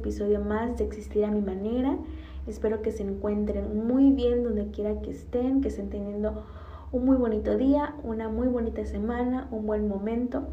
[0.00, 1.96] episodio más de Existir a mi manera.
[2.46, 6.42] Espero que se encuentren muy bien donde quiera que estén, que estén teniendo
[6.90, 10.48] un muy bonito día, una muy bonita semana, un buen momento.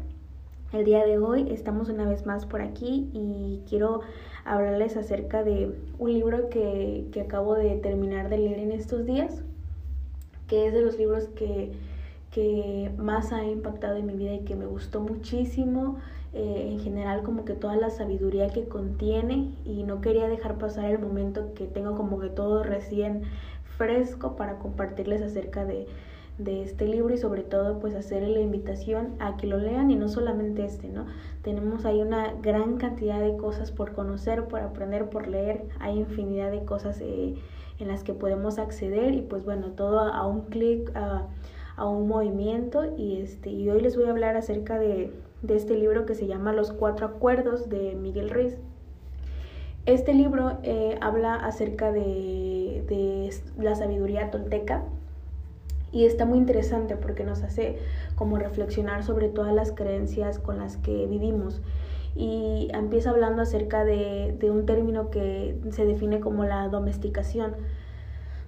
[0.72, 4.02] El día de hoy estamos una vez más por aquí y quiero
[4.44, 9.42] hablarles acerca de un libro que, que acabo de terminar de leer en estos días,
[10.46, 11.72] que es de los libros que,
[12.30, 15.96] que más ha impactado en mi vida y que me gustó muchísimo.
[16.34, 20.84] Eh, en general como que toda la sabiduría que contiene y no quería dejar pasar
[20.84, 23.22] el momento que tengo como que todo recién
[23.78, 25.86] fresco para compartirles acerca de,
[26.36, 29.96] de este libro y sobre todo pues hacerle la invitación a que lo lean y
[29.96, 31.06] no solamente este, ¿no?
[31.42, 36.50] Tenemos ahí una gran cantidad de cosas por conocer, por aprender, por leer, hay infinidad
[36.50, 37.36] de cosas eh,
[37.78, 41.26] en las que podemos acceder y pues bueno, todo a, un clic, a,
[41.76, 45.76] a, un movimiento y, este, y hoy les voy a hablar acerca de, de este
[45.76, 48.56] libro que se llama Los Cuatro Acuerdos de Miguel Ruiz.
[49.86, 53.30] Este libro eh, habla acerca de, de,
[53.62, 54.82] la sabiduría tolteca
[55.92, 57.78] y está muy interesante porque nos hace
[58.14, 61.62] como reflexionar sobre todas las creencias con las que vivimos.
[62.14, 67.54] Y empieza hablando acerca de, de un término que se define como la domesticación,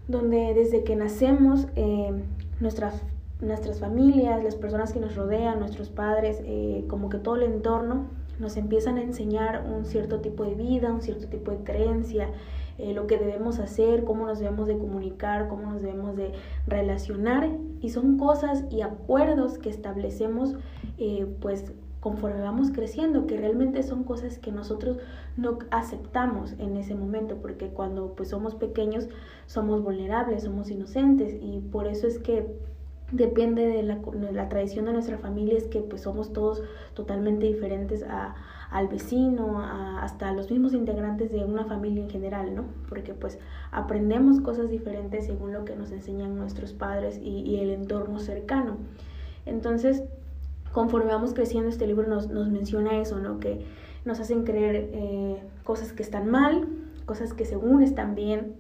[0.09, 2.13] donde desde que nacemos eh,
[2.59, 3.03] nuestras
[3.41, 8.09] nuestras familias, las personas que nos rodean, nuestros padres, eh, como que todo el entorno
[8.39, 12.31] nos empiezan a enseñar un cierto tipo de vida, un cierto tipo de creencia,
[12.79, 16.33] eh, lo que debemos hacer, cómo nos debemos de comunicar, cómo nos debemos de
[16.67, 17.51] relacionar.
[17.83, 20.57] Y son cosas y acuerdos que establecemos
[20.99, 24.97] eh, pues conforme vamos creciendo, que realmente son cosas que nosotros
[25.37, 29.09] no aceptamos en ese momento, porque cuando pues somos pequeños
[29.47, 31.37] somos vulnerables, somos inocentes.
[31.41, 32.47] Y por eso es que
[33.13, 36.63] depende de la, tradición de nuestra familia, es que pues somos todos
[36.95, 38.35] totalmente diferentes a,
[38.71, 42.65] al vecino, a, hasta los mismos integrantes de una familia en general, ¿no?
[42.89, 43.39] Porque pues
[43.73, 48.77] aprendemos cosas diferentes según lo que nos enseñan nuestros padres y, y el entorno cercano.
[49.47, 50.05] Entonces,
[50.73, 53.41] conforme vamos creciendo, este libro nos, nos menciona eso, ¿no?
[53.41, 53.65] Que
[54.05, 56.69] nos hacen creer eh, cosas que están mal,
[57.07, 58.55] cosas que según están bien,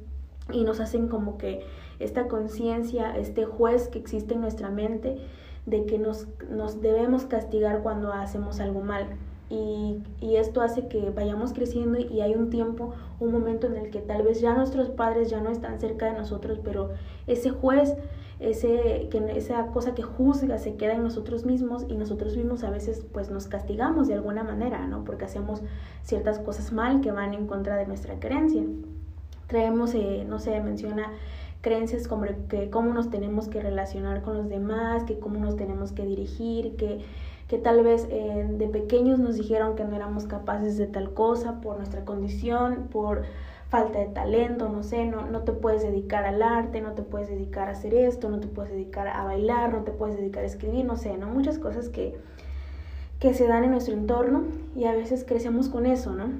[0.52, 1.62] y nos hacen como que
[2.00, 5.18] esta conciencia, este juez que existe en nuestra mente
[5.66, 9.06] de que nos, nos debemos castigar cuando hacemos algo mal.
[9.50, 13.90] Y, y, esto hace que vayamos creciendo y hay un tiempo, un momento en el
[13.90, 16.90] que tal vez ya nuestros padres ya no están cerca de nosotros, pero
[17.26, 17.96] ese juez,
[18.38, 22.70] ese, que, esa cosa que juzga se queda en nosotros mismos y nosotros mismos a
[22.70, 25.02] veces pues nos castigamos de alguna manera, ¿no?
[25.04, 25.62] Porque hacemos
[26.04, 28.62] ciertas cosas mal que van en contra de nuestra creencia.
[29.48, 31.10] Traemos, eh, no sé, menciona
[31.60, 35.92] creencias como que cómo nos tenemos que relacionar con los demás, que cómo nos tenemos
[35.92, 37.00] que dirigir, que,
[37.48, 41.60] que tal vez eh, de pequeños nos dijeron que no éramos capaces de tal cosa
[41.60, 43.24] por nuestra condición, por
[43.68, 47.28] falta de talento, no sé, no, no te puedes dedicar al arte, no te puedes
[47.28, 50.46] dedicar a hacer esto, no te puedes dedicar a bailar, no te puedes dedicar a
[50.46, 51.28] escribir, no sé, ¿no?
[51.28, 52.16] Muchas cosas que,
[53.20, 54.42] que se dan en nuestro entorno
[54.74, 56.30] y a veces crecemos con eso, ¿no?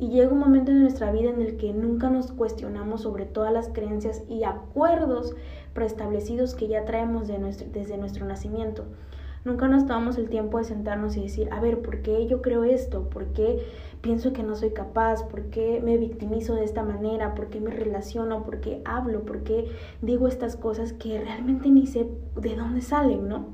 [0.00, 3.52] Y llega un momento en nuestra vida en el que nunca nos cuestionamos sobre todas
[3.52, 5.36] las creencias y acuerdos
[5.74, 8.86] preestablecidos que ya traemos de nuestro, desde nuestro nacimiento.
[9.44, 12.64] Nunca nos tomamos el tiempo de sentarnos y decir, a ver, ¿por qué yo creo
[12.64, 13.10] esto?
[13.10, 13.62] ¿Por qué
[14.00, 15.22] pienso que no soy capaz?
[15.24, 17.34] ¿Por qué me victimizo de esta manera?
[17.34, 18.42] ¿Por qué me relaciono?
[18.42, 19.22] ¿Por qué hablo?
[19.22, 22.06] ¿Por qué digo estas cosas que realmente ni sé
[22.36, 23.48] de dónde salen, ¿no?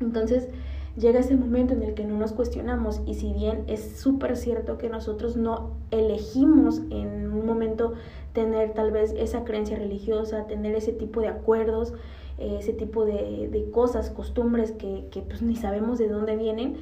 [0.00, 0.48] Entonces,
[0.96, 4.78] llega ese momento en el que no nos cuestionamos y si bien es súper cierto
[4.78, 7.94] que nosotros no elegimos en un momento
[8.32, 11.94] tener tal vez esa creencia religiosa, tener ese tipo de acuerdos,
[12.38, 16.76] eh, ese tipo de, de cosas, costumbres que, que, pues ni sabemos de dónde vienen,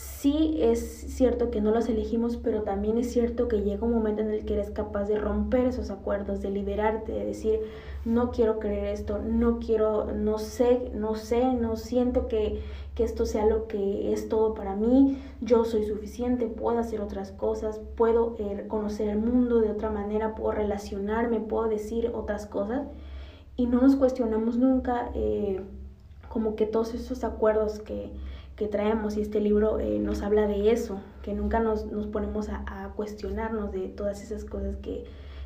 [0.00, 4.22] sí es cierto que no los elegimos, pero también es cierto que llega un momento
[4.22, 7.60] en el que eres capaz de romper esos acuerdos, de liberarte, de decir,
[8.06, 12.62] no quiero creer esto, no quiero, no sé, no sé, no siento que,
[12.94, 17.30] que esto sea lo que es todo para mí, yo soy suficiente, puedo hacer otras
[17.32, 22.86] cosas, puedo eh, conocer el mundo de otra manera, puedo relacionarme, puedo decir otras cosas
[23.54, 25.60] y no nos cuestionamos nunca eh,
[26.30, 28.10] como que todos esos acuerdos que,
[28.60, 32.50] que traemos y este libro eh, nos habla de eso, que nunca nos, nos ponemos
[32.50, 35.04] a, cuestionarnos de todas esas cosas que,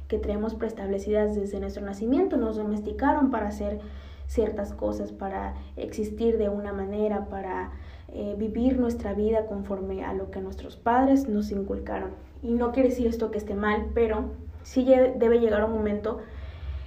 [0.08, 3.78] que traemos preestablecidas desde nuestro nacimiento, nos domesticaron para hacer
[4.26, 7.70] ciertas cosas, para existir de una manera, para
[8.08, 12.10] eh, vivir nuestra vida conforme a lo que nuestros padres nos inculcaron.
[12.43, 14.25] Y no quiere decir esto que esté mal, pero
[14.64, 16.19] sí debe llegar un momento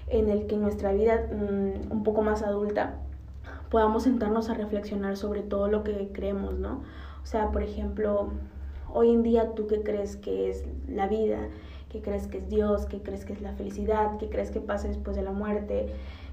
[0.07, 2.99] en el que nuestra vida mmm, un poco más adulta
[3.69, 6.83] podamos sentarnos a reflexionar sobre todo lo que creemos, ¿no?
[7.23, 8.29] O sea, por ejemplo,
[8.93, 11.39] hoy en día tú qué crees que es la vida,
[11.89, 14.87] qué crees que es Dios, qué crees que es la felicidad, qué crees que pasa
[14.87, 15.87] después de la muerte,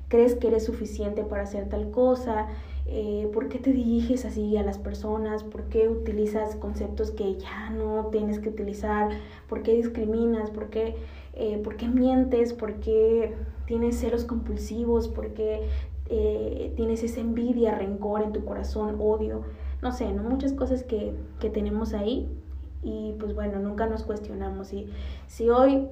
[0.08, 2.46] crees que eres suficiente para hacer tal cosa,
[2.86, 7.70] eh, por qué te diriges así a las personas, por qué utilizas conceptos que ya
[7.70, 9.10] no tienes que utilizar,
[9.48, 10.96] por qué discriminas, por qué,
[11.36, 13.34] eh, por qué mientes, por qué
[13.66, 15.68] tienes celos compulsivos, por qué
[16.08, 19.42] eh, tienes esa envidia, rencor en tu corazón, odio,
[19.82, 20.22] no sé, ¿no?
[20.22, 22.28] muchas cosas que, que tenemos ahí
[22.82, 24.72] y pues bueno, nunca nos cuestionamos.
[24.72, 24.88] Y
[25.26, 25.88] si hoy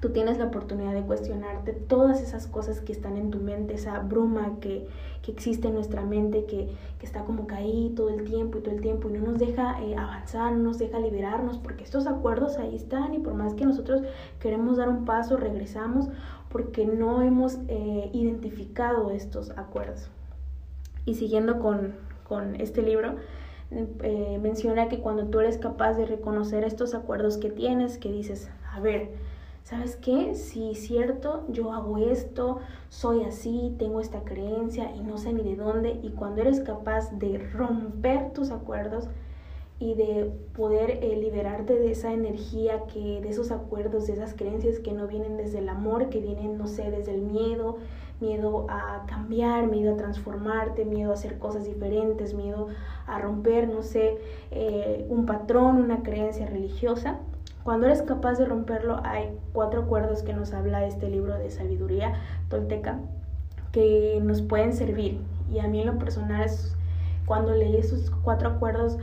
[0.00, 3.98] tú tienes la oportunidad de cuestionarte todas esas cosas que están en tu mente, esa
[3.98, 4.88] bruma que,
[5.22, 8.74] que existe en nuestra mente, que, que, está como caí todo el tiempo y todo
[8.74, 12.56] el tiempo y no nos deja eh, avanzar, no nos deja liberarnos, porque estos acuerdos
[12.56, 14.02] ahí están y por más que nosotros
[14.40, 16.08] queremos dar un paso, regresamos
[16.48, 20.08] porque no hemos eh, identificado estos acuerdos.
[21.04, 21.94] Y siguiendo con,
[22.24, 23.16] con este libro,
[23.70, 28.50] eh, menciona que cuando tú eres capaz de reconocer estos acuerdos que tienes, que dices,
[28.72, 29.10] a ver,
[29.70, 30.32] ¿sabes qué?
[30.32, 32.58] Es cierto, yo hago esto,
[32.88, 37.12] soy así, tengo esta creencia y no sé ni de dónde, y cuando eres capaz
[37.12, 39.08] de romper tus acuerdos,
[39.78, 44.78] y de poder eh, liberarte de esa energía, que, de esos acuerdos, de esas creencias
[44.78, 47.78] que no vienen desde el amor, que vienen, no sé, desde el miedo,
[48.20, 52.66] miedo a cambiar, miedo a transformarte, miedo a hacer cosas diferentes, miedo
[53.06, 54.18] a romper, no sé,
[54.50, 57.20] eh, un patrón, una creencia religiosa.
[57.70, 62.14] Cuando eres capaz de romperlo, hay cuatro acuerdos que nos habla este libro de sabiduría
[62.48, 62.98] tolteca
[63.70, 65.20] que nos pueden servir.
[65.52, 66.50] Y a mí lo personal,
[67.26, 68.98] cuando leí esos cuatro acuerdos,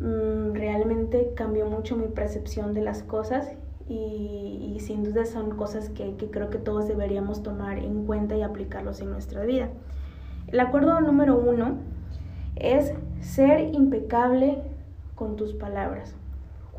[0.00, 3.52] Mm, realmente cambió mucho mi percepción de las cosas
[3.86, 9.00] y, sin duda son cosas que, creo que todos deberíamos tomar en cuenta y aplicarlos
[9.02, 9.68] en nuestra vida.
[10.46, 11.74] El acuerdo número uno
[12.56, 14.62] es ser impecable
[15.14, 16.16] con tus palabras.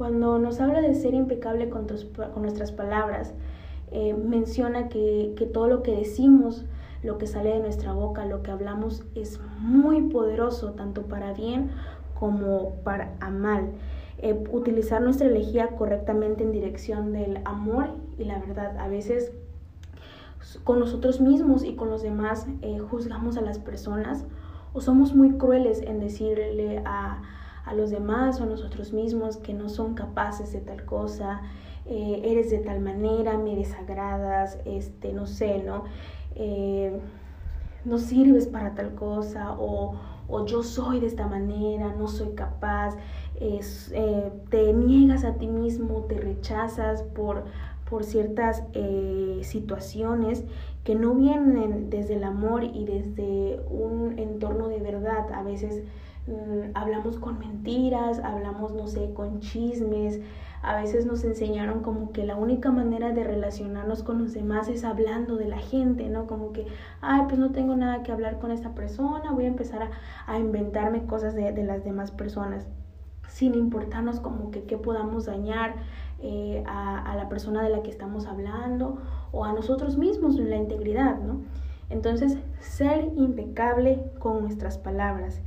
[0.01, 3.36] Cuando nos habla de ser impecable con, con nuestras palabras,
[3.92, 6.65] eh, menciona que, que todo lo que decimos,
[7.03, 11.69] lo que sale de nuestra boca, lo que hablamos es muy poderoso, tanto para bien
[12.15, 13.65] como para amar.
[14.18, 18.80] Eh, utilizar nuestra elegía correctamente en dirección del amor y la verdad.
[18.80, 19.31] A veces
[20.63, 24.25] con nosotros mismos y con los demás eh, juzgamos a las personas
[24.74, 27.21] o somos muy crueles en decirle a,
[27.65, 31.41] a, los demás o a nosotros mismos que no son capaces de tal cosa,
[31.85, 35.85] eh, eres de tal manera, me desagradas, este, no sé, ¿no?
[37.83, 39.95] no sirves para tal cosa o,
[40.27, 42.95] o yo soy de esta manera, no soy capaz,
[43.43, 47.45] eh, te niegas a ti mismo, te rechazas por,
[47.89, 50.45] por ciertas eh, situaciones
[50.83, 55.31] que no vienen desde el amor y desde un entorno de verdad.
[55.33, 55.83] A veces
[56.27, 60.21] mm, hablamos con mentiras, hablamos, no sé, con chismes,
[60.63, 64.83] a veces nos enseñaron como que la única manera de relacionarnos con los demás es
[64.83, 66.27] hablando de la gente, ¿no?
[66.27, 66.68] Como que,
[67.01, 69.89] ay, pues no tengo nada que hablar con esta persona, voy a empezar
[70.27, 72.68] a, inventarme cosas de, las demás personas,
[73.27, 75.75] sin importarnos como que qué podamos dañar
[76.19, 78.99] eh, a, a, la persona de la que estamos hablando
[79.31, 81.42] o a nosotros mismos en la integridad, ¿no?
[81.90, 85.42] Entonces, ser impecable con nuestras palabras.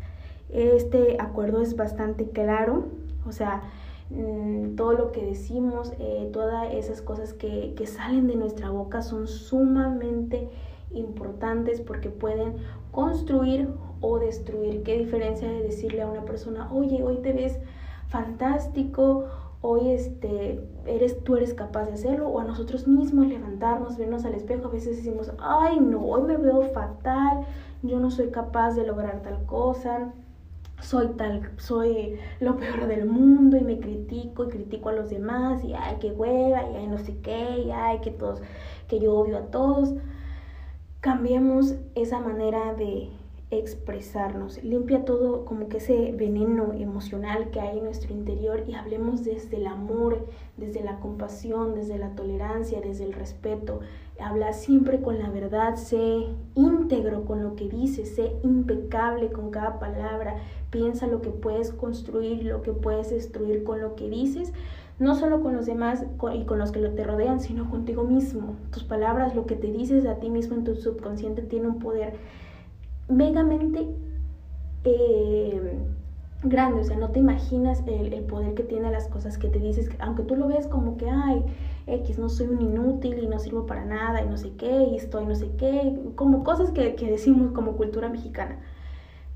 [0.50, 2.88] Este acuerdo es bastante claro,
[3.26, 3.62] o sea,
[4.10, 9.02] Mm, todo lo que decimos, eh, todas esas cosas que, que salen de nuestra boca
[9.02, 10.48] son sumamente
[10.92, 12.56] importantes porque pueden
[12.92, 13.68] construir
[14.00, 14.82] o destruir.
[14.82, 17.58] ¿Qué diferencia de decirle a una persona, oye, hoy te ves
[18.08, 19.24] fantástico,
[19.62, 24.34] hoy este, eres, tú eres capaz de hacerlo, o a nosotros mismos levantarnos, vernos al
[24.34, 27.46] espejo, a veces decimos, ay no, hoy me veo fatal,
[27.82, 30.12] yo no soy capaz de lograr tal cosa,
[30.80, 35.64] soy tal, soy lo peor del mundo y me critico y critico a los demás
[35.64, 38.40] y ay, qué hueva y ay, no sé qué y ay, que todos,
[38.88, 39.94] que yo odio a todos.
[41.00, 43.10] Cambiemos esa manera de
[43.50, 49.22] expresarnos, limpia todo como que ese veneno emocional que hay en nuestro interior y hablemos
[49.24, 50.26] desde el amor,
[50.56, 53.80] desde la compasión, desde la tolerancia, desde el respeto.
[54.20, 59.80] Habla siempre con la verdad, sé íntegro con lo que dices, sé impecable con cada
[59.80, 60.36] palabra,
[60.70, 64.52] piensa lo que puedes construir, lo que puedes destruir con lo que dices,
[65.00, 68.54] no solo con los demás y con los que te rodean, sino contigo mismo.
[68.70, 72.14] Tus palabras, lo que te dices a ti mismo en tu subconsciente tiene un poder
[73.08, 73.88] megamente
[74.84, 75.78] eh,
[76.42, 79.58] grande, o sea, no te imaginas el, el, poder que tiene las cosas que te
[79.58, 81.42] dices, aunque tú lo ves como que, ay,
[81.86, 84.96] X, no soy un inútil y no sirvo para nada y no sé qué, y
[84.96, 88.58] estoy no sé qué, como cosas que, que decimos como cultura mexicana.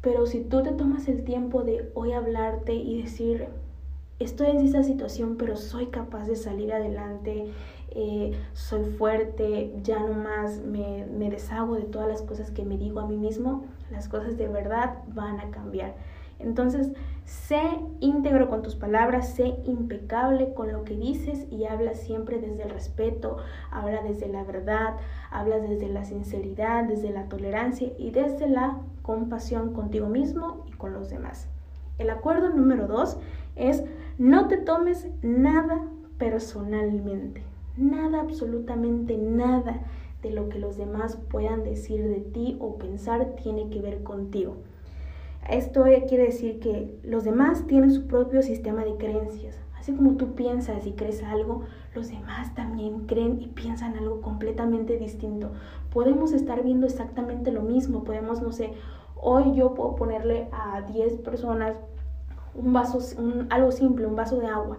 [0.01, 3.49] Pero si tú te tomas el tiempo de hoy hablarte y decir,
[4.19, 7.53] estoy en esta situación, pero soy capaz de salir adelante,
[7.91, 12.77] eh, soy fuerte, ya no más me, me deshago de todas las cosas que me
[12.79, 15.95] digo a mí mismo, las cosas de verdad van a cambiar.
[16.39, 16.93] Entonces,
[17.25, 17.61] sé
[18.01, 22.71] íntegro con tus palabras, sé impecable con lo que dices y habla siempre desde el
[22.71, 23.39] respeto,
[23.71, 24.97] habla desde la verdad,
[25.31, 30.93] habla desde la sinceridad, desde la tolerancia y desde la compasión contigo mismo y con
[30.93, 31.49] los demás.
[31.99, 33.19] El acuerdo número dos
[33.57, 33.83] es
[34.19, 35.83] no te tomes nada
[36.19, 37.43] personalmente,
[37.77, 39.81] nada, absolutamente nada
[40.23, 44.57] de lo que los demás puedan decir de ti o pensar tiene que ver contigo.
[45.49, 49.59] Esto quiere decir que los demás tienen su propio sistema de creencias.
[49.79, 51.63] Así como tú piensas y crees algo,
[51.95, 55.53] los demás también creen y piensan algo completamente distinto.
[55.91, 58.05] Podemos estar viendo exactamente lo mismo.
[58.05, 58.75] Podemos, no sé,
[59.17, 61.77] hoy yo puedo ponerle a 10 personas
[62.55, 62.99] un vaso,
[63.49, 64.77] algo simple, un vaso de agua.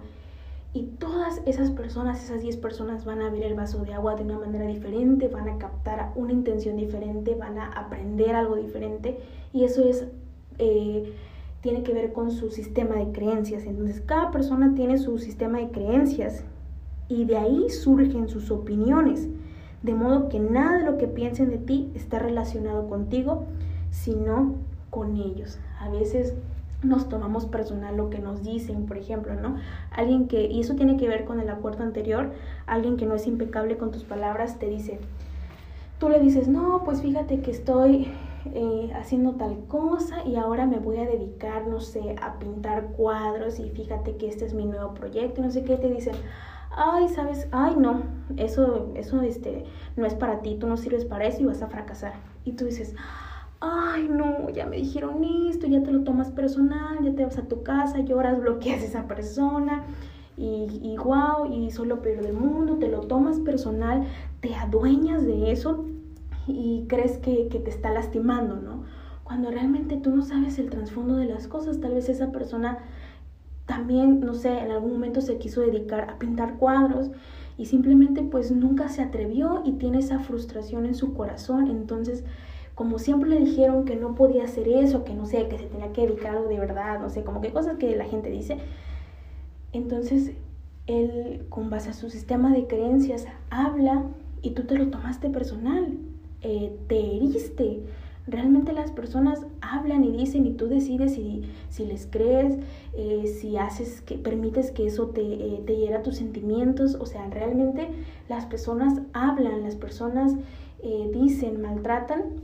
[0.72, 4.24] Y todas esas personas, esas 10 personas van a ver el vaso de agua de
[4.24, 9.18] una manera diferente, van a captar una intención diferente, van a aprender algo diferente.
[9.52, 10.06] Y eso es
[10.60, 11.14] eh,
[11.62, 13.66] tiene que ver con su sistema de creencias.
[13.66, 16.44] Entonces, cada persona tiene su sistema de creencias
[17.08, 19.28] y de ahí surgen sus opiniones.
[19.82, 23.46] De modo que nada de lo que piensen de ti está relacionado contigo,
[23.92, 24.56] sino
[24.90, 25.60] con ellos.
[25.80, 26.36] A veces
[26.84, 29.58] nos tomamos personal lo que nos dicen, por ejemplo, ¿no?
[29.92, 32.32] Alguien que, y eso tiene que ver con el acuerdo anterior,
[32.68, 35.00] alguien que no es impecable con tus palabras te dice,
[36.00, 38.08] tú le dices, no, pues fíjate que estoy
[38.46, 43.60] eh, haciendo tal cosa y ahora me voy a dedicar, no sé, a pintar cuadros
[43.60, 46.16] y fíjate que este es mi nuevo proyecto no sé qué, te dicen,
[46.72, 48.04] ay, sabes, ay, no,
[48.38, 49.66] eso, eso este,
[49.98, 52.14] no es para ti, tú no sirves para eso y vas a fracasar.
[52.46, 52.96] Y tú dices,
[53.60, 57.48] ay, no, ya me dijeron esto, ya te lo tomas personal, ya te vas a
[57.48, 59.84] tu casa, lloras, bloqueas a esa persona.
[60.38, 64.08] Y, y wow, y soy lo peor del mundo, te lo tomas personal,
[64.40, 65.86] te adueñas de eso
[66.50, 68.84] y crees que, te está lastimando, ¿no?
[69.24, 72.80] Cuando realmente tú no sabes el trasfondo de las cosas, tal vez esa persona
[73.66, 77.12] también, no sé, en algún momento se quiso dedicar a pintar cuadros
[77.58, 81.70] y simplemente pues nunca se atrevió y tiene esa frustración en su corazón.
[81.70, 82.24] Entonces,
[82.74, 85.92] como siempre le dijeron que no podía hacer eso, que no sé, que se tenía
[85.92, 88.58] que dedicar algo de verdad, no sé, como que cosas que la gente dice.
[89.74, 90.32] Entonces,
[90.88, 94.06] él, con base a su sistema de creencias, habla
[94.42, 95.98] y tú te lo tomaste personal.
[96.42, 97.82] Eh, te heriste.
[98.28, 102.58] Realmente las personas hablan y dicen y tú decides si, si les crees,
[102.94, 106.96] eh, si haces que permites que eso te, eh, te hiera tus sentimientos.
[106.96, 107.88] O sea, realmente
[108.30, 110.36] las personas hablan, las personas
[111.12, 112.40] dicen, maltratan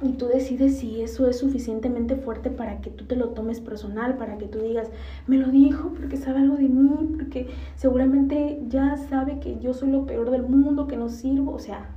[0.00, 4.16] y tú decides si eso es suficientemente fuerte para que tú te lo tomes personal,
[4.16, 4.88] para que tú digas,
[5.26, 9.90] me lo dijo porque sabe algo de mí, porque seguramente ya sabe que yo soy
[9.90, 11.52] lo peor del mundo, que no sirvo.
[11.52, 11.90] O sea,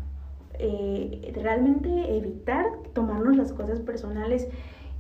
[0.60, 4.48] eh, realmente evitar tomarnos las cosas personales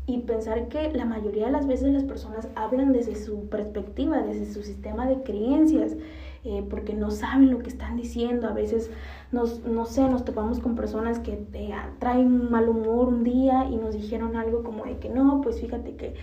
[0.05, 4.51] y pensar que la mayoría de las veces las personas hablan desde su perspectiva, desde
[4.51, 5.95] su sistema de creencias,
[6.43, 8.47] eh, porque no saben lo que están diciendo.
[8.47, 8.91] A veces,
[9.31, 11.69] nos, no sé, nos topamos con personas que te
[11.99, 15.61] traen un mal humor un día y nos dijeron algo como de que no, pues
[15.61, 16.15] fíjate que,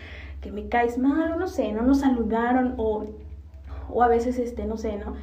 [0.42, 3.04] que me caes mal, o no sé, no nos saludaron, o,
[3.88, 5.14] o a veces, este, no sé, ¿no?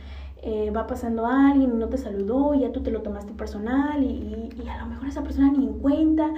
[0.44, 4.04] Eh, va pasando alguien y no te saludó y ya tú te lo tomaste personal
[4.04, 6.32] y, y, a lo mejor esa persona ni en cuenta.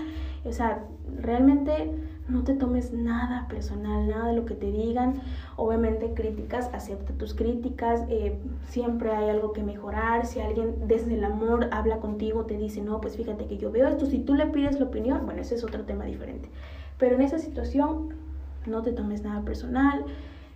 [0.46, 0.86] O sea,
[1.22, 1.92] realmente
[2.30, 5.16] no te tomes nada personal, nada de lo que te digan.
[5.58, 8.38] Obviamente críticas, acepta tus críticas, eh,
[8.68, 10.26] siempre hay algo que mejorar.
[10.26, 13.88] Si alguien desde el amor habla contigo, te dice, no, pues fíjate que yo veo
[13.88, 16.50] esto, si tú le pides la opinión, bueno, ese es otro tema diferente.
[16.98, 18.14] Pero en esa situación
[18.66, 20.06] no te tomes nada personal,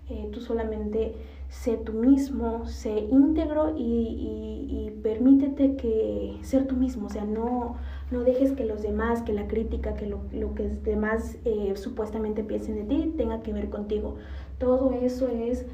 [0.10, 1.16] eh, tú solamente
[1.50, 7.76] sé tú mismo, sé íntegro y, permítete que ser tú mismo, o sea, no,
[8.10, 12.42] no dejes que los demás, que la crítica, que lo, que los demás eh, supuestamente
[12.42, 14.16] piensen de ti tenga que ver contigo.
[14.60, 15.66] Todo eso es,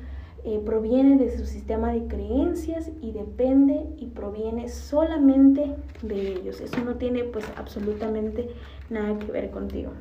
[0.46, 6.60] eh, proviene de su sistema de creencias y depende y proviene solamente de ellos.
[6.60, 8.50] Eso no tiene pues absolutamente
[8.90, 9.92] nada que ver contigo.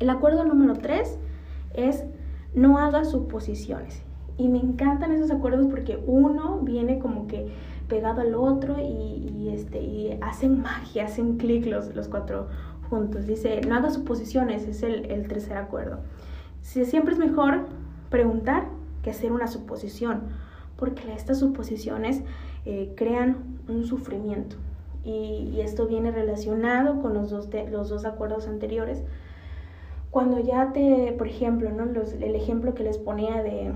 [0.00, 1.18] El acuerdo número tres
[1.74, 2.04] es
[2.54, 4.02] no hagas suposiciones.
[4.36, 7.52] Y me encantan esos acuerdos porque uno viene como que
[7.88, 12.48] pegado al otro y, este, y hacen magia, hacen clic los, los cuatro
[12.88, 13.26] juntos.
[13.26, 15.98] Dice, no hagas suposiciones, es el, tercer acuerdo.
[16.62, 17.66] Si siempre es mejor
[18.10, 18.66] preguntar
[19.02, 20.22] que hacer una suposición,
[20.76, 22.22] porque estas suposiciones
[22.64, 24.56] eh, crean un sufrimiento.
[25.04, 29.04] Y, y, esto viene relacionado con los dos, los dos acuerdos anteriores.
[30.14, 31.86] Cuando ya te, por ejemplo, ¿no?
[31.86, 33.72] Los, el ejemplo que les ponía de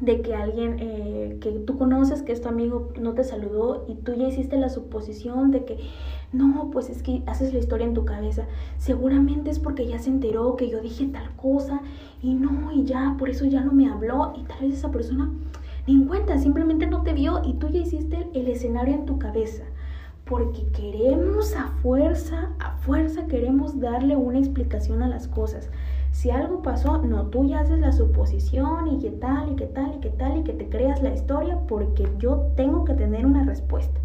[0.00, 3.94] de que alguien eh, que tú conoces, que es tu amigo, no te saludó y
[3.94, 5.78] tú ya hiciste la suposición de que
[6.32, 8.46] no, pues es que haces la historia en tu cabeza.
[8.78, 11.80] Seguramente es porque ya se enteró que yo dije tal cosa
[12.22, 15.32] y no, y ya, por eso ya no me habló y tal vez esa persona
[15.88, 19.18] ni en cuenta, simplemente no te vio y tú ya hiciste el escenario en tu
[19.18, 19.64] cabeza.
[20.24, 25.68] Porque queremos a fuerza, a fuerza queremos darle una explicación a las cosas.
[26.12, 29.96] Si algo pasó, no, tú ya haces la suposición y qué tal, y qué tal,
[29.96, 33.44] y qué tal, y que te creas la historia porque yo tengo que tener una
[33.44, 34.00] respuesta.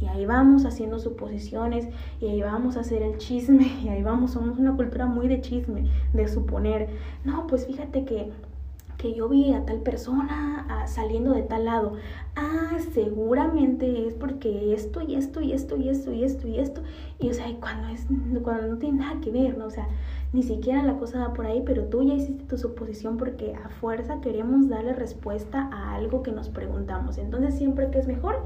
[0.00, 1.88] Y ahí vamos haciendo suposiciones,
[2.20, 5.40] y ahí vamos a hacer el chisme, y ahí vamos, somos una cultura muy de
[5.40, 6.88] chisme, de suponer,
[7.24, 8.32] no, pues fíjate que
[9.02, 11.94] que yo vi a tal persona ah, saliendo de tal lado.
[12.36, 16.82] Ah, seguramente es porque esto y esto y esto y esto y esto y esto.
[17.18, 18.06] Y o sea, cuando, es,
[18.44, 19.66] cuando no tiene nada que ver, ¿no?
[19.66, 19.88] O sea,
[20.32, 23.68] ni siquiera la cosa va por ahí, pero tú ya hiciste tu suposición porque a
[23.70, 27.18] fuerza queremos darle respuesta a algo que nos preguntamos.
[27.18, 28.36] Entonces siempre que es mejor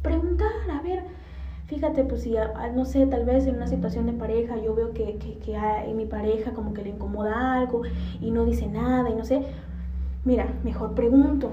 [0.00, 1.02] preguntar, a ver,
[1.66, 4.94] fíjate, pues si, ah, no sé, tal vez en una situación de pareja yo veo
[4.94, 7.82] que, que, que a mi pareja como que le incomoda algo
[8.18, 9.42] y no dice nada y no sé,
[10.26, 11.52] Mira, mejor pregunto,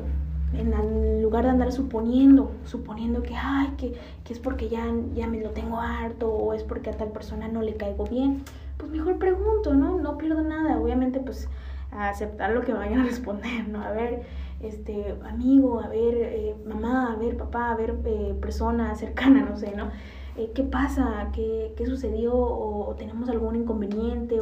[0.51, 5.39] en lugar de andar suponiendo, suponiendo que, ay, que, que, es porque ya, ya me
[5.41, 8.43] lo tengo harto o es porque a tal persona no le caigo bien,
[8.77, 9.99] pues mejor pregunto, ¿no?
[9.99, 11.47] No pierdo nada, obviamente pues
[11.91, 13.83] aceptar lo que vayan a responder, ¿no?
[13.83, 14.23] A ver,
[14.59, 19.55] este, amigo, a ver, eh, mamá, a ver, papá, a ver, eh, persona cercana, no
[19.55, 19.91] sé, ¿no?
[20.35, 24.41] Eh, qué pasa, ¿Qué, qué, sucedió, o tenemos algún inconveniente,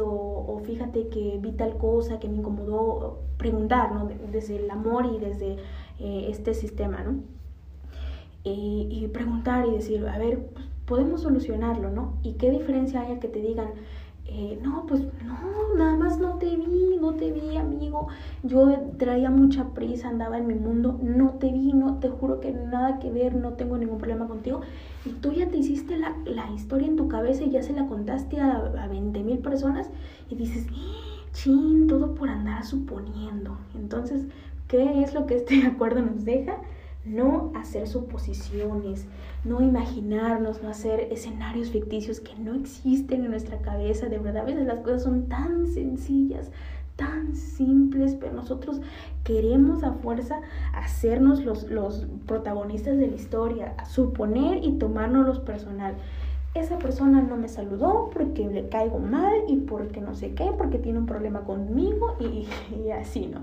[0.72, 4.08] fíjate que vi tal cosa que me incomodó, preguntar, ¿no?
[4.30, 5.56] Desde el amor y desde
[5.98, 7.20] eh, este sistema, ¿no?
[8.44, 12.14] Y, preguntar y decir, a ver, pues, podemos solucionarlo, ¿no?
[12.22, 13.68] ¿Y qué diferencia hay a que te digan,
[14.34, 18.08] eh, no, pues no, nada más no te vi, no te vi, amigo.
[18.42, 22.50] Yo traía mucha prisa, andaba en mi mundo, no te vi, no, te juro que
[22.52, 24.62] nada que ver, no tengo ningún problema contigo.
[25.04, 27.86] Y tú ya te hiciste la, la historia en tu cabeza y ya se la
[27.86, 29.90] contaste a, a 20 mil personas
[30.30, 30.66] y dices,
[31.32, 33.58] chin, todo por andar suponiendo.
[33.74, 34.26] Entonces,
[34.66, 36.56] ¿qué es lo que este acuerdo nos deja?
[37.04, 39.06] No hacer suposiciones,
[39.44, 44.06] no imaginarnos, no hacer escenarios ficticios que no existen en nuestra cabeza.
[44.06, 46.52] De verdad, a veces las cosas son tan sencillas,
[46.96, 48.80] tan simples, pero nosotros
[49.24, 50.40] queremos a fuerza
[50.74, 55.96] hacernos los, los protagonistas de la historia, suponer y los personal.
[56.54, 60.78] Esa persona no me saludó porque le caigo mal y porque no sé qué, porque
[60.78, 63.40] tiene un problema conmigo y, así, ¿no?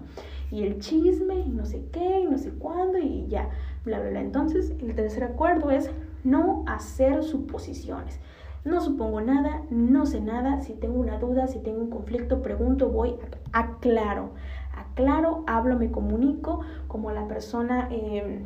[0.52, 3.50] y el chisme y no sé qué y no sé cuándo y ya,
[3.84, 4.22] bla, bla, bla.
[4.22, 5.90] Entonces, el tercer acuerdo es
[6.24, 8.20] no hacer suposiciones.
[8.64, 12.90] No supongo nada, no sé nada, si tengo una duda, si tengo un conflicto, pregunto,
[12.90, 13.16] voy,
[13.54, 14.32] aclaro,
[14.76, 17.88] aclaro, hablo, me comunico como la persona...
[17.90, 18.46] Eh,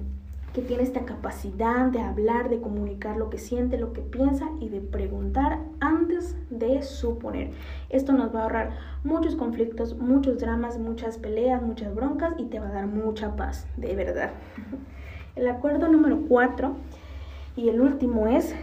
[0.54, 4.70] que tiene esta capacidad de hablar, de comunicar lo que siente, lo que piensa y
[4.70, 7.50] de preguntar antes de suponer.
[7.90, 12.60] Esto nos va a ahorrar muchos conflictos, muchos dramas, muchas peleas, muchas broncas y te
[12.60, 14.32] va a dar mucha paz, de verdad.
[15.36, 16.76] El acuerdo número cuatro
[17.56, 18.54] y el último es,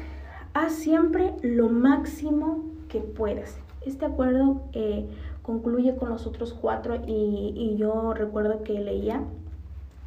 [0.55, 3.59] haz siempre lo máximo que puedas.
[3.85, 5.09] Este acuerdo eh,
[5.43, 9.23] concluye con los otros cuatro y, y yo recuerdo que leía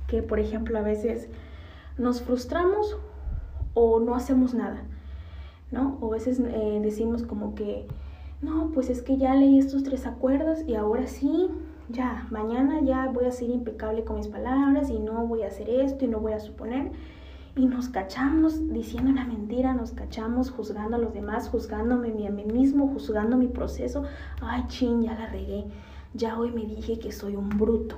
[0.07, 1.29] que, por ejemplo, a veces
[1.97, 2.97] nos frustramos
[3.73, 4.83] o no hacemos nada,
[5.71, 5.97] ¿no?
[6.01, 7.87] O a veces eh, decimos como que,
[8.41, 11.49] no, pues es que ya leí estos tres acuerdos y ahora sí,
[11.89, 15.69] ya, mañana ya voy a ser impecable con mis palabras y no voy a hacer
[15.69, 16.91] esto y no voy a suponer.
[17.55, 22.45] Y nos cachamos diciendo una mentira, nos cachamos juzgando a los demás, juzgándome a mí
[22.45, 24.03] mismo, juzgando mi proceso.
[24.41, 25.65] Ay, chin, ya la regué.
[26.15, 27.97] Ya hoy me dije que soy un bruto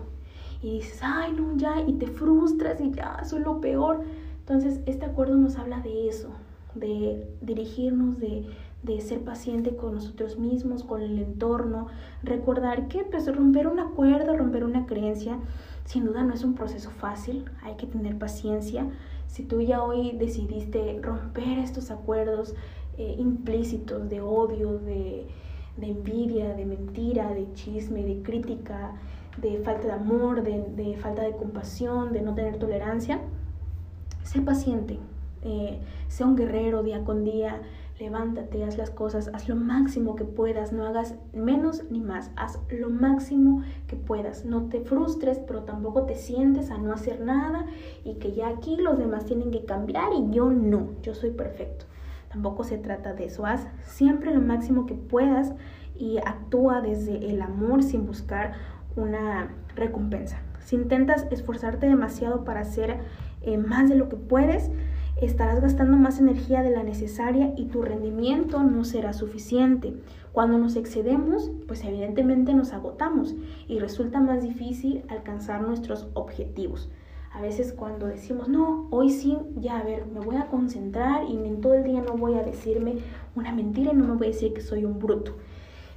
[0.66, 4.02] y dices, ay, no, ya, y te frustras y ya, soy lo peor.
[4.40, 6.30] Entonces, este acuerdo nos habla de eso,
[6.74, 8.48] de dirigirnos, de,
[8.82, 11.86] de ser paciente con nosotros mismos, con el entorno,
[12.24, 15.38] recordar que pues romper un acuerdo, romper una creencia,
[15.86, 18.88] sin duda no es un proceso fácil, hay que tener paciencia.
[19.28, 22.56] Si tú ya hoy decidiste romper estos acuerdos
[22.98, 25.28] eh, implícitos de odio, de,
[25.78, 28.96] de envidia, de mentira, de chisme, de crítica,
[29.38, 33.22] de falta de amor, de, falta de compasión, de no tener tolerancia,
[34.24, 35.00] sé paciente,
[35.42, 37.62] eh, sea un guerrero día con día,
[38.00, 42.60] levántate, haz las cosas, haz lo máximo que puedas, no hagas menos ni más, haz
[42.70, 47.66] lo máximo que puedas, no te frustres, pero tampoco te sientes a no hacer nada
[48.04, 51.86] y que ya aquí los demás tienen que cambiar y yo no, yo soy perfecto.
[52.30, 55.54] Tampoco se trata de eso, haz siempre lo máximo que puedas
[55.98, 58.54] y actúa desde el amor sin buscar
[58.96, 60.42] una recompensa.
[60.60, 62.98] Si intentas esforzarte demasiado para hacer
[63.42, 64.72] eh, más de lo que puedes,
[65.22, 69.94] estarás gastando más energía de la necesaria y tu rendimiento no será suficiente.
[70.34, 73.36] Cuando nos excedemos, pues evidentemente nos agotamos
[73.68, 76.90] y resulta más difícil alcanzar nuestros objetivos.
[77.32, 81.36] A veces cuando decimos, no, hoy sí, ya a ver, me voy a concentrar y
[81.36, 82.96] en todo el día no voy a decirme
[83.36, 85.36] una mentira y no me voy a decir que soy un bruto.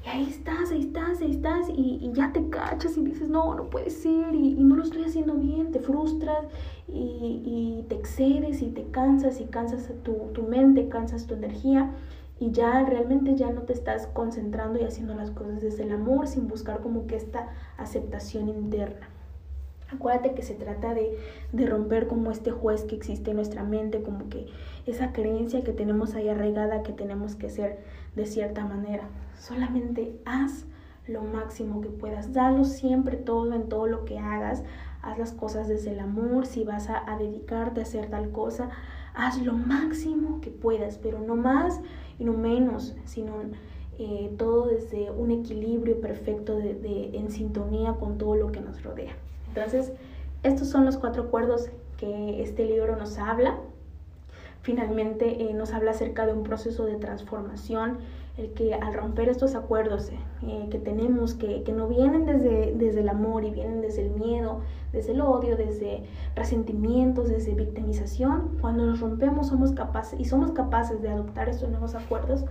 [0.04, 3.68] Y ahí estás, ahí estás, ahí estás y, ya te cachas y dices, no, no
[3.68, 6.46] puede ser y, no lo estoy haciendo bien, te frustras
[6.87, 11.92] y, te excedes y te cansas y cansas tu, tu mente, cansas tu energía
[12.40, 16.28] y ya realmente ya no te estás concentrando y haciendo las cosas desde el amor
[16.28, 19.08] sin buscar como que esta aceptación interna.
[19.90, 21.18] Acuérdate que se trata de,
[21.52, 24.46] de, romper como este juez que existe en nuestra mente, como que
[24.90, 27.79] esa creencia que tenemos ahí arraigada que tenemos que ser
[28.16, 29.09] de cierta manera.
[29.38, 30.66] Solamente haz
[31.07, 32.33] lo máximo que puedas.
[32.33, 34.62] Dalo siempre todo en todo lo que hagas.
[35.03, 36.46] Haz las cosas desde el amor.
[36.46, 38.70] Si vas a, dedicarte a hacer tal cosa,
[39.14, 41.81] haz lo máximo que puedas, pero no más
[42.18, 43.35] y no menos, sino
[43.98, 49.12] eh, todo desde un equilibrio perfecto de, en sintonía con todo lo que nos rodea.
[49.48, 49.92] Entonces,
[50.42, 53.59] estos son los cuatro acuerdos que este libro nos habla.
[54.62, 57.99] Finalmente eh, nos habla acerca de un proceso de transformación
[58.38, 60.11] el que al romper estos acuerdos
[60.42, 64.11] eh, que tenemos, que, que, no vienen desde, desde el amor y vienen desde el
[64.11, 64.61] miedo,
[64.92, 66.05] desde el odio, desde
[66.37, 71.97] resentimientos, desde victimización, cuando los rompemos somos capaces y somos capaces de adoptar estos nuevos
[71.97, 72.44] acuerdos,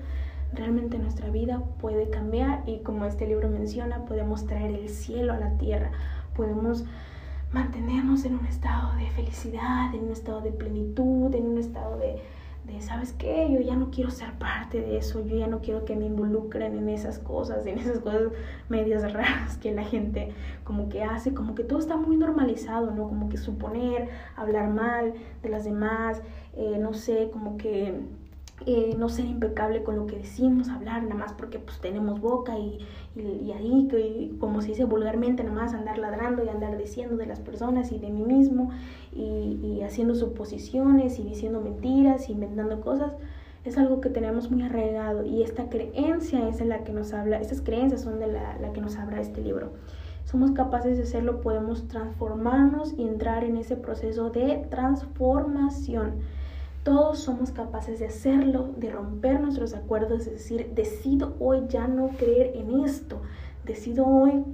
[0.53, 5.37] realmente nuestra vida puede cambiar y como este libro menciona, podemos traer el cielo a
[5.37, 5.91] la tierra,
[6.35, 6.83] podemos
[7.51, 12.21] mantenernos en un estado de felicidad, en un estado de plenitud, en un estado de
[12.67, 13.47] de, ¿sabes qué?
[13.49, 16.77] Yo ya no quiero ser parte de eso, yo ya no quiero que me involucren
[16.77, 18.31] en esas cosas, en esas cosas
[18.69, 20.33] medias raras que la gente
[20.63, 23.07] como que hace, como que todo está muy normalizado, ¿no?
[23.07, 26.21] Como que suponer, hablar mal de las demás,
[26.55, 28.01] eh, no sé, como que
[28.65, 32.57] eh, no ser impecable con lo que decimos, hablar nada más porque pues tenemos boca
[32.57, 32.79] y,
[33.15, 37.27] y, ahí, que, como se dice vulgarmente, nada más andar ladrando y andar diciendo de
[37.27, 38.71] las personas y de mí mismo
[39.13, 43.13] y, y haciendo suposiciones y diciendo mentiras, inventando cosas,
[43.63, 47.61] es algo que tenemos muy arraigado y esta creencia es la que nos habla, estas
[47.61, 49.73] creencias son de la, la que nos habla este libro.
[50.25, 56.15] Somos capaces de hacerlo, podemos transformarnos y entrar en ese proceso de transformación
[56.87, 62.07] todos somos capaces de hacerlo, de romper nuestros acuerdos, es decir, decido hoy ya no
[62.17, 63.19] creer en esto,
[63.65, 64.45] decido hoy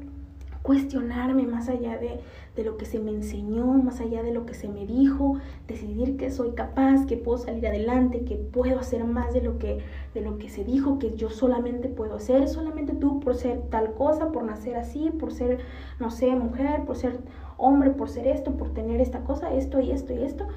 [0.63, 2.21] cuestionarme más allá de,
[2.55, 6.17] de, lo que se me enseñó, más allá de lo que se me dijo, decidir
[6.17, 9.83] que soy capaz, que puedo salir adelante, que puedo hacer más de lo que,
[10.15, 13.93] de lo que se dijo, que yo solamente puedo hacer, solamente tú por ser tal
[13.93, 15.59] cosa, por nacer así, por ser,
[15.99, 17.19] no sé, mujer, por ser
[17.57, 20.47] hombre, por ser esto, por tener esta cosa, esto y esto y esto,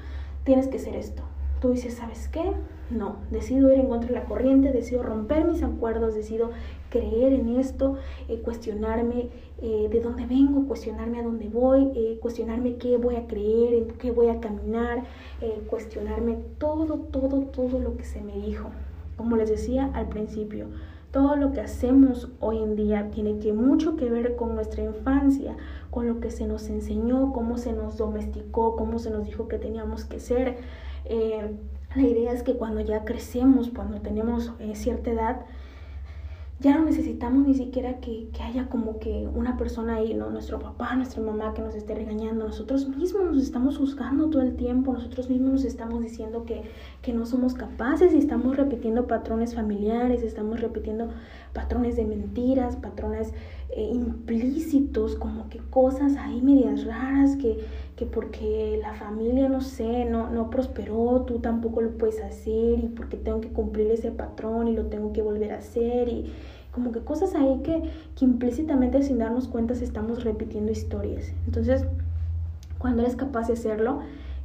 [0.43, 1.21] tienes que ser esto
[1.59, 2.53] tú dices, ¿sabes qué?
[2.89, 6.51] No, decido ir en contra de la corriente, decido romper mis acuerdos, decido
[6.89, 7.97] creer en esto,
[8.29, 9.29] eh, cuestionarme
[9.61, 13.87] eh, de dónde vengo, cuestionarme a dónde voy, eh, cuestionarme qué voy a creer, en
[13.97, 15.03] qué voy a caminar,
[15.69, 18.69] cuestionarme todo, todo, todo lo que se me dijo.
[19.17, 20.67] Como les decía al principio,
[21.11, 25.55] todo lo que hacemos hoy en día tiene que mucho que ver con nuestra infancia,
[25.89, 29.57] con lo que se nos enseñó, cómo se nos domesticó, cómo se nos dijo que
[29.57, 30.57] teníamos que ser.
[31.09, 31.51] Eh,
[31.95, 35.45] la idea es que cuando ya crecemos, cuando tenemos eh, cierta edad,
[36.59, 40.31] ya no necesitamos ni siquiera que, que, haya como que una persona ahí, ¿no?
[40.31, 42.45] Nuestro papá, nuestra mamá que nos esté regañando.
[42.45, 46.63] Nosotros mismos nos estamos juzgando todo el tiempo, nosotros mismos nos estamos diciendo que,
[47.03, 51.09] que no somos capaces y estamos repitiendo patrones familiares, estamos repitiendo
[51.53, 53.33] patrones de mentiras, patrones
[53.69, 57.59] eh, implícitos, como que cosas ahí medias raras que,
[57.97, 62.87] que porque la familia, no sé, no, no prosperó, tú tampoco lo puedes hacer y
[62.95, 66.31] porque tengo que cumplir ese patrón y lo tengo que volver a hacer y
[66.71, 67.81] como que cosas ahí que,
[68.15, 71.33] que implícitamente sin darnos cuenta estamos repitiendo historias.
[71.47, 71.85] Entonces,
[72.77, 74.01] cuando eres capaz de hacerlo,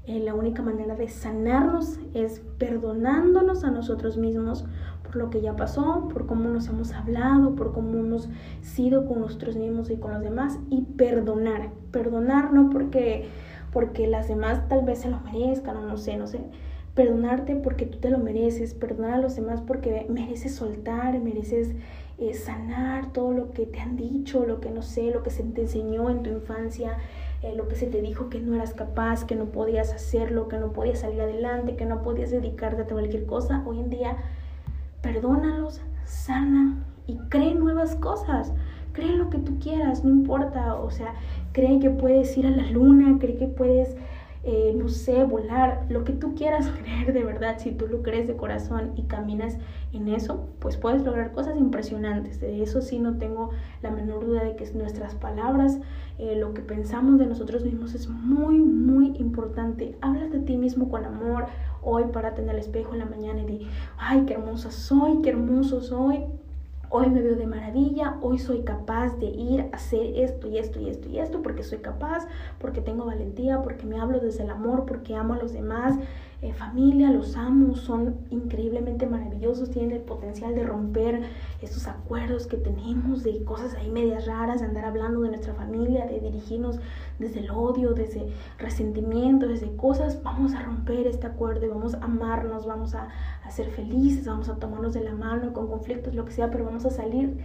[0.06, 4.64] eh, la única manera de sanarnos es perdonándonos a nosotros mismos
[5.14, 8.28] lo que ya pasó, por cómo nos hemos hablado, por cómo hemos
[8.60, 11.70] sido con nosotros mismos y con los demás y perdonar.
[11.90, 13.28] Perdonar no porque,
[13.72, 16.40] porque las demás tal vez se lo merezcan o no sé, no sé.
[16.94, 21.74] Perdonarte porque tú te lo mereces, perdonar a los demás porque mereces soltar, mereces
[22.18, 25.42] eh, sanar todo lo que te han dicho, lo que no sé, lo que se
[25.42, 26.98] te enseñó en tu infancia,
[27.42, 30.58] eh, lo que se te dijo que no eras capaz, que no podías hacerlo, que
[30.58, 33.64] no podías salir adelante, que no podías dedicarte a cualquier cosa.
[33.66, 34.18] Hoy en día
[35.02, 38.52] perdónalos, sana y cree nuevas cosas.
[38.92, 41.14] Cree lo que tú quieras, no importa, o sea,
[41.52, 43.96] cree que puedes ir a la luna, cree que puedes
[44.44, 48.26] eh, no sé, volar, lo que tú quieras creer de verdad, si tú lo crees
[48.26, 49.56] de corazón y caminas
[49.92, 52.40] en eso, pues puedes lograr cosas impresionantes.
[52.40, 53.50] De eso sí no tengo
[53.82, 55.78] la menor duda de que nuestras palabras,
[56.18, 59.96] eh, lo que pensamos de nosotros mismos es muy, muy importante.
[60.00, 61.46] Habla de ti mismo con amor.
[61.82, 63.68] Hoy párate en el espejo en la mañana y di,
[63.98, 66.24] ay, qué hermosa soy, qué hermoso soy.
[66.90, 70.78] Hoy me veo de maravilla, hoy soy capaz de ir a hacer esto y esto
[70.78, 74.50] y esto y esto, porque soy capaz, porque tengo valentía, porque me hablo desde el
[74.50, 75.96] amor, porque amo a los demás,
[76.42, 81.22] eh, familia, los amo, son increíblemente maravillosos, tienen el potencial de romper
[81.60, 86.04] estos acuerdos que tenemos de cosas ahí medias raras, de andar hablando de nuestra familia,
[86.04, 86.80] de dirigirnos
[87.20, 88.26] desde el odio, desde
[88.58, 93.08] resentimiento, desde cosas, vamos a romper este acuerdo y vamos a amarnos, vamos a,
[93.48, 96.84] ser felices, vamos a tomarnos de la mano con conflictos, lo que sea, pero vamos
[96.86, 97.36] a salir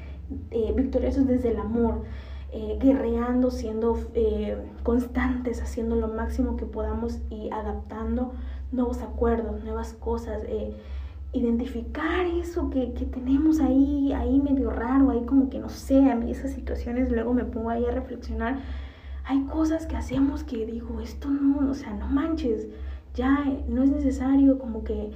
[0.49, 2.01] eh, victoriosos desde el amor.
[2.53, 3.99] Eh, guerreando, siendo
[4.83, 8.31] constantes, haciendo lo máximo que podamos y adaptando
[8.71, 10.73] nuevos acuerdos, nuevas cosas, eh,
[11.33, 16.31] identificar eso que, tenemos ahí, ahí medio raro, ahí como que no sé, a mí
[16.31, 18.59] esas situaciones luego me pongo ahí a reflexionar.
[19.25, 22.67] Hay cosas que hacemos que digo, esto no, o sea, no manches,
[23.13, 25.11] ya no es necesario como que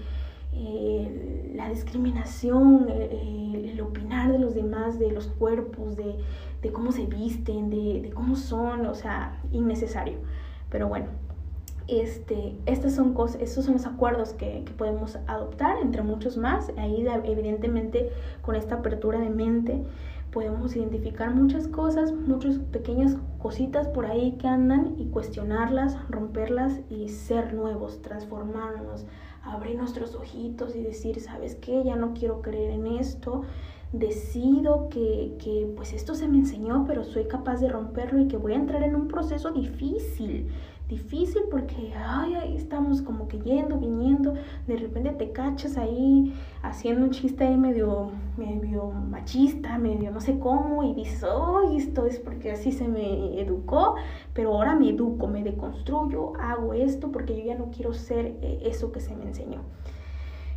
[0.54, 7.70] eh, la discriminación, el opinar de los demás, de los cuerpos, de, cómo se visten,
[7.70, 10.18] de, de cómo son, o sea, innecesario.
[10.70, 11.08] Pero bueno,
[11.88, 16.72] este, estas son cosas, estos son los acuerdos que, que, podemos adoptar, entre muchos más.
[16.78, 18.12] Ahí, evidentemente,
[18.42, 19.84] con esta apertura de mente,
[20.32, 27.10] podemos identificar muchas cosas, muchas pequeñas cositas por ahí que andan y cuestionarlas, romperlas y
[27.10, 29.06] ser nuevos, transformarnos,
[29.44, 31.84] abrir nuestros ojitos y decir, ¿sabes qué?
[31.84, 33.44] Ya no quiero creer en esto.
[33.94, 38.38] Decido que, que pues esto se me enseñó, pero soy capaz de romperlo y que
[38.38, 40.48] voy a entrar en un proceso difícil
[40.92, 44.34] difícil porque ay, ahí estamos como que yendo, viniendo,
[44.68, 50.38] de repente te cachas ahí haciendo un chiste ahí medio, medio machista, medio no sé
[50.38, 53.96] cómo, y dices, ay, esto es porque así se me educó,
[54.34, 58.60] pero ahora me educo, me deconstruyo, hago esto porque yo ya no quiero ser eh,
[58.66, 59.62] eso que se me enseñó.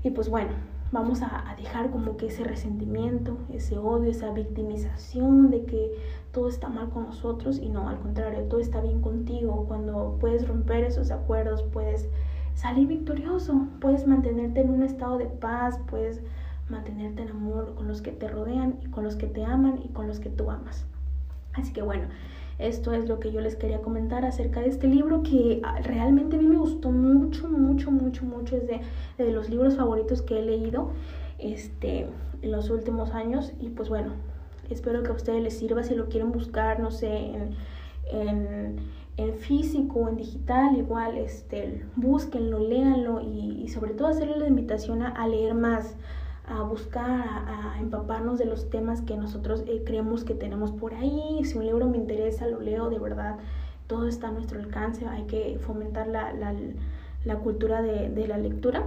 [0.03, 0.51] Y pues bueno,
[0.93, 5.93] vamos a, dejar como que ese resentimiento, ese odio, esa victimización de que
[6.33, 9.65] todo está mal con nosotros y no, al contrario, todo está bien contigo.
[9.67, 12.09] Cuando puedes romper esos acuerdos, puedes
[12.55, 16.23] salir victorioso, puedes mantenerte en un estado de paz, puedes
[16.69, 19.89] mantenerte en amor con los que te rodean y con los que te aman y
[19.89, 20.87] con los que tú amas.
[21.53, 22.09] Así que bueno,
[22.59, 26.37] esto es lo que yo les quería comentar acerca de este libro que ah, realmente
[26.37, 28.57] a mí me gustó mucho, mucho, mucho, mucho.
[28.57, 30.91] Es de, los libros favoritos que he leído
[31.39, 32.07] este,
[32.43, 33.53] en los últimos años.
[33.61, 34.13] Y pues bueno,
[34.71, 37.57] espero que a ustedes les sirva si lo quieren buscar, no sé, en,
[38.13, 38.77] en,
[39.17, 40.77] en físico o en digital.
[40.77, 45.97] Igual, este, búsquenlo, léanlo y, y sobre todo hacerle la invitación a leer más
[46.47, 51.41] a buscar, a, empaparnos de los temas que nosotros eh, creemos que tenemos por ahí.
[51.45, 53.39] Si un libro me interesa, lo leo, de verdad,
[53.87, 56.55] todo está a nuestro alcance, hay que fomentar la, la,
[57.25, 58.85] la cultura de, de, la lectura.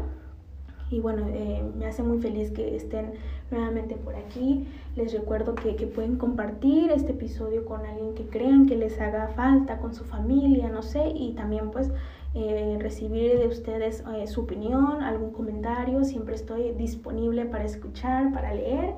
[0.90, 3.14] Y bueno, eh, me hace muy feliz que estén
[3.52, 4.68] nuevamente por aquí.
[4.96, 9.28] Les recuerdo que, que, pueden compartir este episodio con alguien que crean que les haga
[9.30, 11.92] falta, con su familia, no sé, y también pues
[12.34, 16.04] eh, recibir de ustedes eh, su opinión, algún comentario.
[16.04, 18.96] Siempre estoy disponible para escuchar, para leer.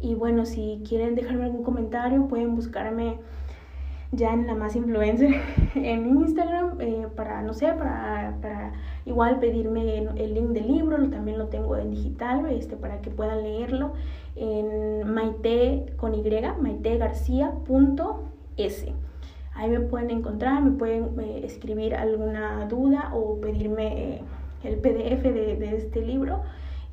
[0.00, 3.18] Y bueno, si quieren dejarme algún comentario, pueden buscarme
[4.12, 5.40] ya en la más influencer
[5.74, 8.72] en Instagram eh, para, no sé, para, para,
[9.06, 13.42] igual pedirme el link del libro, también lo tengo en digital, este, para que puedan
[13.42, 13.94] leerlo
[14.36, 16.24] en maite con y,
[16.60, 18.86] maitegarcia.es.
[19.54, 24.22] Ahí me pueden encontrar, me pueden eh, escribir alguna duda o pedirme eh,
[24.64, 26.42] el PDF de, este libro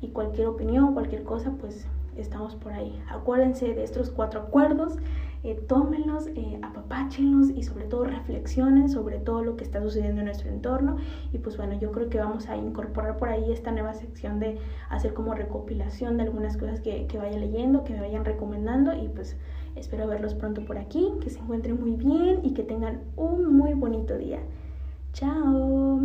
[0.00, 3.02] y cualquier opinión, cualquier cosa, pues estamos por ahí.
[3.08, 4.98] Acuérdense de estos cuatro acuerdos,
[5.44, 10.26] eh, tómenlos, eh, apapáchenlos y sobre todo reflexionen sobre todo lo que está sucediendo en
[10.26, 10.96] nuestro entorno.
[11.32, 14.58] Y pues bueno, yo creo que vamos a incorporar por ahí esta nueva sección de
[14.88, 19.08] hacer como recopilación de algunas cosas que, que vaya leyendo, que me vayan recomendando y
[19.08, 19.36] pues
[19.76, 23.74] Espero verlos pronto por aquí, que se encuentren muy bien y que tengan un muy
[23.74, 24.40] bonito día.
[25.12, 26.00] Chao.